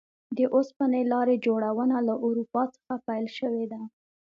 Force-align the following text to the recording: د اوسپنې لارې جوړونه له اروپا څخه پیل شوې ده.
د 0.37 0.39
اوسپنې 0.55 1.01
لارې 1.11 1.35
جوړونه 1.45 1.97
له 2.07 2.13
اروپا 2.25 2.61
څخه 2.75 2.93
پیل 3.07 3.25
شوې 3.37 3.65
ده. 3.71 3.81